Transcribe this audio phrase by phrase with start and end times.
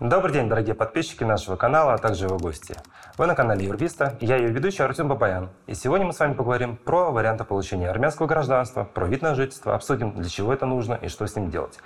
[0.00, 2.74] Добрый день, дорогие подписчики нашего канала, а также его гости.
[3.18, 5.50] Вы на канале Юрвиста, я ее ведущий Артем Бабаян.
[5.66, 9.74] И сегодня мы с вами поговорим про варианты получения армянского гражданства, про вид на жительство,
[9.74, 11.78] обсудим, для чего это нужно и что с ним делать.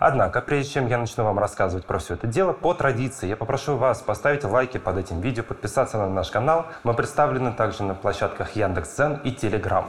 [0.00, 3.76] Однако, прежде чем я начну вам рассказывать про все это дело, по традиции я попрошу
[3.76, 6.66] вас поставить лайки под этим видео, подписаться на наш канал.
[6.82, 9.88] Мы представлены также на площадках Яндекс.Зен и Телеграм.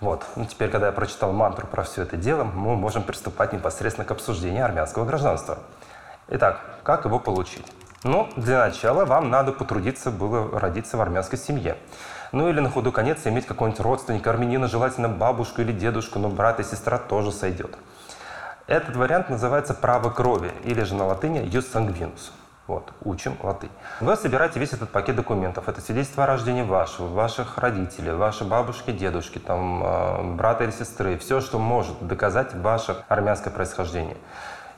[0.00, 0.26] Вот.
[0.36, 4.10] Ну, теперь, когда я прочитал мантру про все это дело, мы можем приступать непосредственно к
[4.10, 5.58] обсуждению армянского гражданства.
[6.30, 7.64] Итак, как его получить?
[8.04, 11.78] Ну, для начала вам надо потрудиться было родиться в армянской семье.
[12.32, 16.60] Ну или на ходу конец иметь какого-нибудь родственника армянина, желательно бабушку или дедушку, но брат
[16.60, 17.78] и сестра тоже сойдет.
[18.66, 22.30] Этот вариант называется право крови, или же на латыни «jus sanguinus».
[22.66, 23.70] Вот, учим латынь.
[24.02, 25.70] Вы собираете весь этот пакет документов.
[25.70, 31.16] Это свидетельство о рождении вашего, ваших родителей, вашей бабушки, дедушки, там, э, брата или сестры.
[31.16, 34.18] Все, что может доказать ваше армянское происхождение.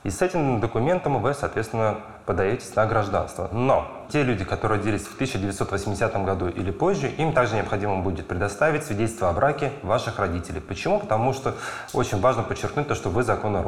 [0.03, 3.49] И с этим документом вы, соответственно, подаетесь на гражданство.
[3.51, 8.83] Но те люди, которые родились в 1980 году или позже, им также необходимо будет предоставить
[8.83, 10.59] свидетельство о браке ваших родителей.
[10.59, 10.99] Почему?
[10.99, 11.55] Потому что
[11.93, 13.63] очень важно подчеркнуть то, что вы законно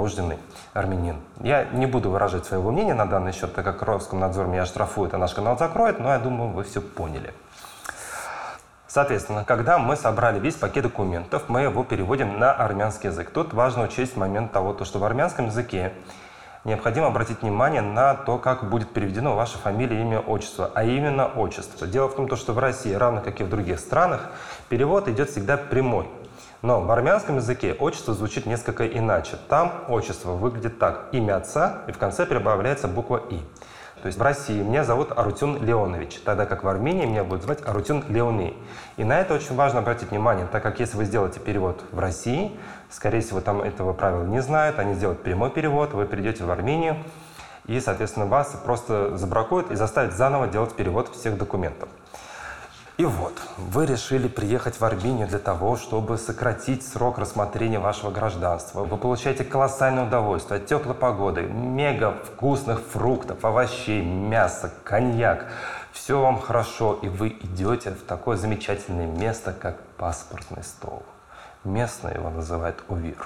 [0.73, 1.17] армянин.
[1.41, 5.19] Я не буду выражать своего мнения на данный счет, так как Роскомнадзор меня штрафует, а
[5.19, 7.31] наш канал закроет, но я думаю, вы все поняли.
[8.87, 13.31] Соответственно, когда мы собрали весь пакет документов, мы его переводим на армянский язык.
[13.31, 15.93] Тут важно учесть момент того, что в армянском языке
[16.63, 21.87] необходимо обратить внимание на то, как будет переведено ваше фамилия, имя, отчество, а именно отчество.
[21.87, 24.31] Дело в том, что в России, равно как и в других странах,
[24.69, 26.07] перевод идет всегда прямой.
[26.61, 29.37] Но в армянском языке отчество звучит несколько иначе.
[29.49, 31.09] Там отчество выглядит так.
[31.11, 33.41] Имя отца, и в конце прибавляется буква «и».
[34.03, 37.65] То есть в России меня зовут Арутюн Леонович, тогда как в Армении меня будут звать
[37.65, 38.53] Арутюн Леони.
[38.97, 42.51] И на это очень важно обратить внимание, так как если вы сделаете перевод в России,
[42.89, 46.97] скорее всего, там этого правила не знают, они сделают прямой перевод, вы придете в Армению,
[47.65, 51.87] и, соответственно, вас просто забракуют и заставят заново делать перевод всех документов.
[53.03, 58.85] И вот, вы решили приехать в Армению для того, чтобы сократить срок рассмотрения вашего гражданства.
[58.85, 65.47] Вы получаете колоссальное удовольствие от теплой погоды, мега вкусных фруктов, овощей, мяса, коньяк.
[65.91, 71.03] Все вам хорошо, и вы идете в такое замечательное место, как паспортный стол.
[71.65, 73.17] Местные его называют Увир.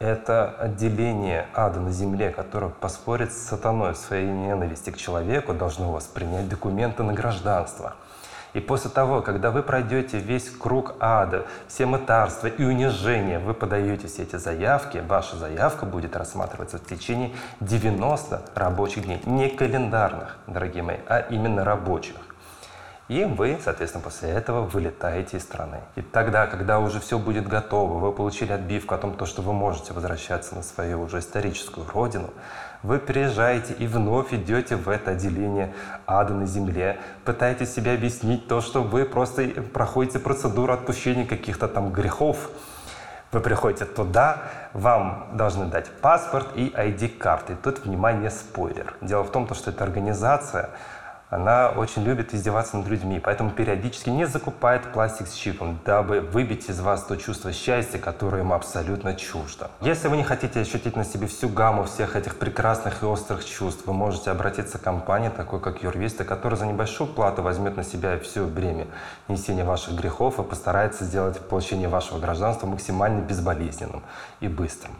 [0.00, 5.90] Это отделение ада на земле, которое поспорит с сатаной в своей ненависти к человеку, должно
[5.90, 7.94] у вас принять документы на гражданство–
[8.52, 14.08] и после того, когда вы пройдете весь круг ада, все мытарства и унижения, вы подаете
[14.08, 19.20] все эти заявки, ваша заявка будет рассматриваться в течение 90 рабочих дней.
[19.26, 22.16] Не календарных, дорогие мои, а именно рабочих.
[23.10, 25.78] И вы, соответственно, после этого вылетаете из страны.
[25.96, 29.92] И тогда, когда уже все будет готово, вы получили отбивку о том, что вы можете
[29.92, 32.30] возвращаться на свою уже историческую родину,
[32.84, 35.74] вы приезжаете и вновь идете в это отделение
[36.06, 39.42] ада на земле, пытаетесь себе объяснить то, что вы просто
[39.74, 42.48] проходите процедуру отпущения каких-то там грехов,
[43.32, 44.42] вы приходите туда,
[44.72, 47.56] вам должны дать паспорт и ID-карты.
[47.60, 48.94] Тут, внимание, спойлер.
[49.00, 50.70] Дело в том, что эта организация
[51.30, 56.68] она очень любит издеваться над людьми, поэтому периодически не закупает пластик с чипом, дабы выбить
[56.68, 59.70] из вас то чувство счастья, которое ему абсолютно чуждо.
[59.80, 63.86] Если вы не хотите ощутить на себе всю гамму всех этих прекрасных и острых чувств,
[63.86, 68.18] вы можете обратиться к компании, такой как Юрвиста, которая за небольшую плату возьмет на себя
[68.18, 68.88] все бремя
[69.28, 74.02] несения ваших грехов и постарается сделать получение вашего гражданства максимально безболезненным
[74.40, 74.94] и быстрым.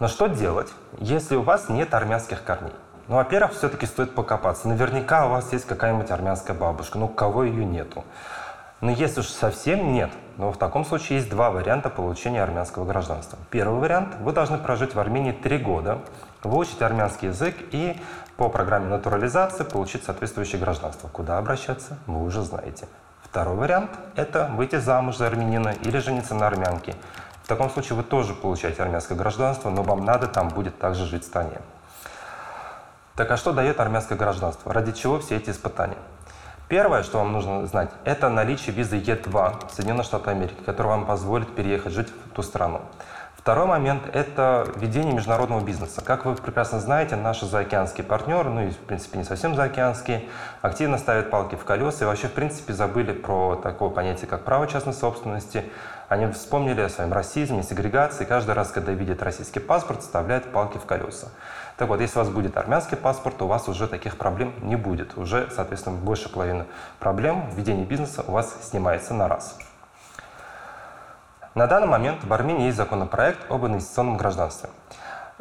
[0.00, 0.68] Но что делать,
[0.98, 2.72] если у вас нет армянских корней?
[3.10, 4.68] Ну, во-первых, все-таки стоит покопаться.
[4.68, 8.04] Наверняка у вас есть какая-нибудь армянская бабушка, ну, кого ее нету.
[8.80, 13.36] Но если уж совсем нет, но в таком случае есть два варианта получения армянского гражданства.
[13.50, 15.98] Первый вариант– вы должны прожить в Армении три года,
[16.44, 18.00] выучить армянский язык и
[18.36, 21.08] по программе натурализации получить соответствующее гражданство.
[21.08, 22.86] Куда обращаться, вы уже знаете.
[23.24, 26.94] Второй вариант– это выйти замуж за армянина или жениться на армянке.
[27.42, 31.24] В таком случае вы тоже получаете армянское гражданство, но вам надо там будет также жить
[31.24, 31.58] в стране.
[33.16, 34.72] Так а что дает армянское гражданство?
[34.72, 35.98] Ради чего все эти испытания?
[36.68, 41.54] Первое, что вам нужно знать, это наличие визы Е2 Соединенных Штатов Америки, которая вам позволит
[41.54, 42.82] переехать жить в ту страну.
[43.36, 46.02] Второй момент– это ведение международного бизнеса.
[46.04, 50.28] Как вы прекрасно знаете, наши заокеанские партнеры, ну и в принципе не совсем заокеанские,
[50.60, 54.66] активно ставят палки в колеса и вообще в принципе забыли про такое понятие, как право
[54.66, 55.64] частной собственности.
[56.10, 60.84] Они вспомнили о своем расизме, сегрегации, каждый раз, когда видят российский паспорт, вставляют палки в
[60.84, 61.28] колеса.
[61.76, 65.16] Так вот, если у вас будет армянский паспорт, у вас уже таких проблем не будет.
[65.16, 66.66] Уже, соответственно, больше половины
[66.98, 69.56] проблем в ведении бизнеса у вас снимается на раз.
[71.54, 74.68] На данный момент в Армении есть законопроект об инвестиционном гражданстве.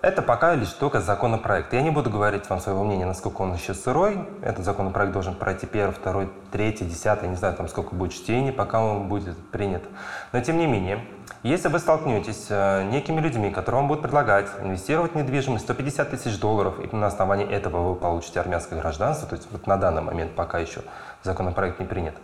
[0.02, 1.74] Это пока лишь только законопроект.
[1.74, 4.26] Я не буду говорить вам своего мнения, насколько он еще сырой.
[4.42, 8.82] Этот законопроект должен пройти первый, второй, третий, десятый, не знаю, там сколько будет чтений, пока
[8.82, 9.84] он будет принят.
[10.32, 11.04] Но тем не менее,
[11.44, 16.12] если вы столкнетесь с э, некими людьми, которые вам будут предлагать инвестировать в недвижимость 150
[16.12, 20.02] тысяч долларов, и на основании этого вы получите армянское гражданство, то есть вот на данный
[20.02, 20.82] момент пока еще
[21.24, 22.16] законопроект не принят,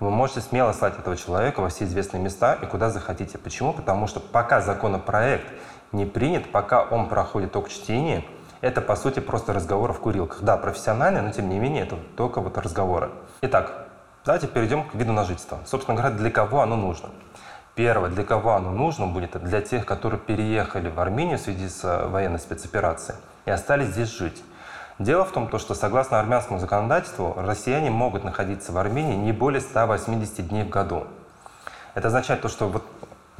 [0.00, 3.38] вы можете смело слать этого человека во все известные места и куда захотите.
[3.38, 3.72] Почему?
[3.72, 5.46] Потому что пока законопроект
[5.92, 8.24] не принят, пока он проходит только чтение,
[8.60, 10.42] это, по сути, просто разговоры в курилках.
[10.42, 13.10] Да, профессиональные, но, тем не менее, это только вот разговоры.
[13.40, 13.88] Итак,
[14.24, 15.58] давайте перейдем к виду на жительство.
[15.64, 17.08] Собственно говоря, для кого оно нужно?
[17.74, 21.82] Первое, для кого оно нужно будет, для тех, которые переехали в Армению в связи с
[21.84, 24.42] э, военной спецоперацией и остались здесь жить.
[24.98, 30.48] Дело в том, что согласно армянскому законодательству, россияне могут находиться в Армении не более 180
[30.48, 31.06] дней в году.
[31.94, 32.84] Это означает то, что вот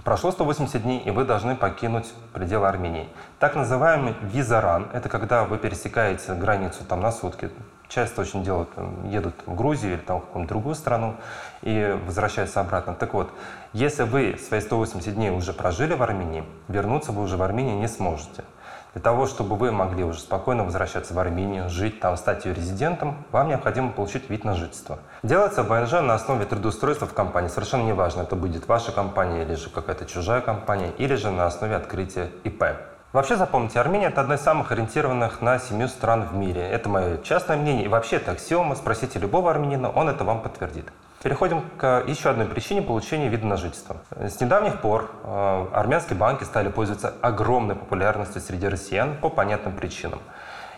[0.04, 3.08] Прошло 180 дней, и вы должны покинуть пределы Армении.
[3.38, 7.50] Так называемый визаран– это когда вы пересекаете границу там, на сутки.
[7.88, 8.70] Часто очень делают,
[9.04, 11.16] едут в Грузию или там, в какую-нибудь другую страну
[11.62, 12.94] и возвращаются обратно.
[12.94, 13.30] Так вот,
[13.72, 17.88] если вы свои 180 дней уже прожили в Армении, вернуться вы уже в Армению не
[17.88, 18.44] сможете.
[18.92, 23.24] Для того, чтобы вы могли уже спокойно возвращаться в Армению, жить там, стать ее резидентом,
[23.30, 24.98] вам необходимо получить вид на жительство.
[25.22, 27.48] Делается ВНЖ на основе трудоустройства в компании.
[27.48, 31.76] Совершенно неважно, это будет ваша компания или же какая-то чужая компания, или же на основе
[31.76, 32.64] открытия ИП.
[33.12, 36.62] Вообще запомните, Армения– это одна из самых ориентированных на семью стран в мире.
[36.62, 37.84] Это мое частное мнение.
[37.84, 38.76] И вообще это аксиома.
[38.76, 40.86] Спросите любого армянина, он это вам подтвердит.
[41.22, 43.96] Переходим к еще одной причине получения вида на жительство.
[44.16, 50.20] С недавних пор э, армянские банки стали пользоваться огромной популярностью среди россиян по понятным причинам.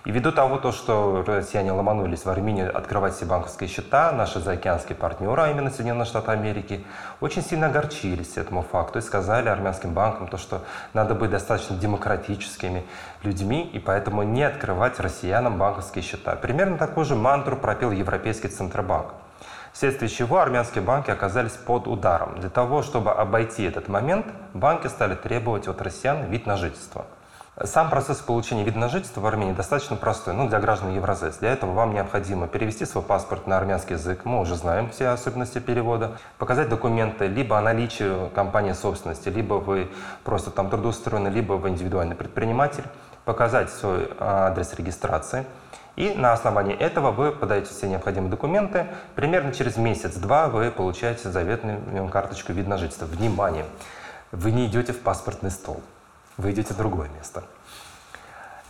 [0.04, 4.96] И ввиду того, то, что россияне ломанулись в Армению открывать себе банковские счета, наши заокеанские
[4.96, 6.84] партнеры, а именно Соединенные Штаты Америки,
[7.20, 10.62] очень сильно огорчились этому факту и сказали армянским банкам, то, что
[10.92, 12.84] надо быть достаточно демократическими
[13.22, 16.34] людьми и поэтому не открывать россиянам банковские счета.
[16.34, 19.14] Примерно такую же мантру пропил Европейский Центробанк
[19.72, 22.38] вследствие чего армянские банки оказались под ударом.
[22.38, 27.06] Для того, чтобы обойти этот момент, банки стали требовать от россиян вид на жительство.
[27.64, 31.36] Сам процесс получения вида на жительство в Армении достаточно простой, ну, для граждан Евразес.
[31.36, 35.58] Для этого вам необходимо перевести свой паспорт на армянский язык, мы уже знаем все особенности
[35.58, 39.90] перевода, показать документы либо о наличии компании собственности, либо вы
[40.24, 42.84] просто там трудоустроены, либо вы индивидуальный предприниматель,
[43.24, 45.44] показать свой а, адрес регистрации–
[45.96, 48.86] и на основании этого вы подаете все необходимые документы.
[49.14, 53.04] Примерно через месяц-два вы получаете заветную карточку вид на жительство.
[53.04, 53.66] Внимание!
[54.30, 55.82] Вы не идете в паспортный стол.
[56.38, 57.44] Вы идете в другое место.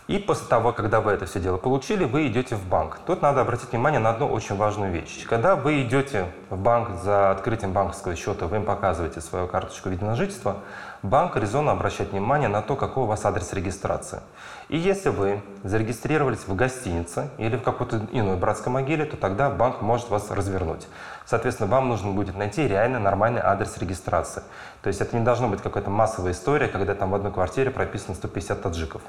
[0.07, 2.99] И после того, когда вы это все дело получили, вы идете в банк.
[3.05, 5.25] Тут надо обратить внимание на одну очень важную вещь.
[5.25, 10.03] Когда вы идете в банк за открытием банковского счета, вы им показываете свою карточку вида
[10.03, 10.57] на жительство,
[11.03, 14.19] банк резонно обращает внимание на то, какой у вас адрес регистрации.
[14.67, 19.81] И если вы зарегистрировались в гостинице или в какой-то иной братской могиле, то тогда банк
[19.81, 20.85] может вас развернуть.
[21.25, 24.43] Соответственно, вам нужно будет найти реально нормальный адрес регистрации.
[24.81, 28.15] То есть это не должно быть какая-то массовая история, когда там в одной квартире прописано
[28.15, 29.01] 150 таджиков.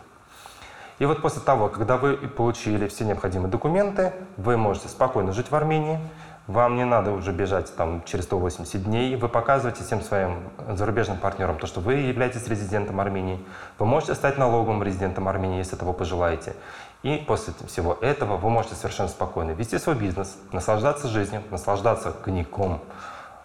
[0.99, 5.55] И вот после того, когда вы получили все необходимые документы, вы можете спокойно жить в
[5.55, 5.99] Армении,
[6.47, 9.17] вам не надо уже бежать там через 180 дней.
[9.17, 13.43] Вы показываете всем своим зарубежным партнерам то, что вы являетесь резидентом Армении.
[13.79, 16.55] Вы можете стать налоговым резидентом Армении, если того пожелаете.
[17.03, 22.81] И после всего этого вы можете совершенно спокойно вести свой бизнес, наслаждаться жизнью, наслаждаться коньяком,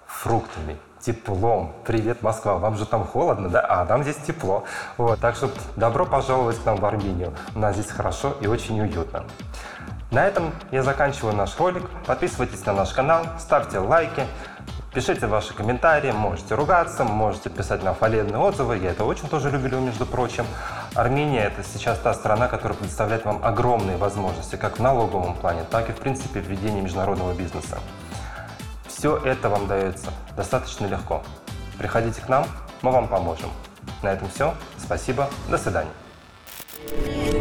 [0.05, 1.73] фруктами, теплом.
[1.85, 3.65] Привет, Москва, вам же там холодно, да?
[3.67, 4.63] А нам здесь тепло.
[4.97, 7.33] Вот, так что добро пожаловать к нам в Армению.
[7.55, 9.23] У нас здесь хорошо и очень уютно.
[10.11, 11.87] На этом я заканчиваю наш ролик.
[12.05, 14.25] Подписывайтесь на наш канал, ставьте лайки,
[14.91, 18.77] пишите ваши комментарии, можете ругаться, можете писать нам хвалебные отзывы.
[18.77, 20.45] Я это очень тоже люблю, между прочим.
[20.95, 25.89] Армения– это сейчас та страна, которая предоставляет вам огромные возможности, как в налоговом плане, так
[25.89, 27.77] и, в принципе, в ведении международного бизнеса.
[28.99, 31.23] Все это вам дается достаточно легко.
[31.77, 32.45] Приходите к нам,
[32.81, 33.49] мы вам поможем.
[34.03, 34.53] На этом все.
[34.77, 35.29] Спасибо.
[35.49, 37.38] До свидания.